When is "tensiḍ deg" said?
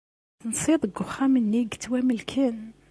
0.41-0.97